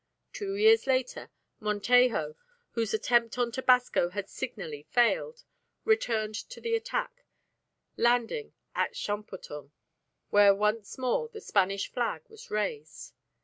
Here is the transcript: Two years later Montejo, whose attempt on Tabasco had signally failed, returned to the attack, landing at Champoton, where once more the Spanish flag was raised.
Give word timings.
Two 0.33 0.55
years 0.55 0.87
later 0.87 1.29
Montejo, 1.59 2.35
whose 2.71 2.91
attempt 2.91 3.37
on 3.37 3.51
Tabasco 3.51 4.09
had 4.09 4.29
signally 4.29 4.87
failed, 4.89 5.43
returned 5.85 6.33
to 6.49 6.59
the 6.59 6.75
attack, 6.75 7.23
landing 7.97 8.53
at 8.73 8.93
Champoton, 8.95 9.71
where 10.31 10.55
once 10.55 10.97
more 10.97 11.29
the 11.29 11.39
Spanish 11.39 11.87
flag 11.91 12.23
was 12.29 12.49
raised. 12.49 13.13